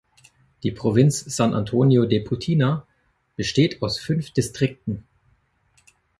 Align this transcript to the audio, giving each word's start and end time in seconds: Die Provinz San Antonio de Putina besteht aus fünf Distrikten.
Die 0.63 0.71
Provinz 0.71 1.19
San 1.27 1.53
Antonio 1.53 2.07
de 2.07 2.21
Putina 2.21 2.87
besteht 3.37 3.83
aus 3.83 3.99
fünf 3.99 4.31
Distrikten. 4.31 5.03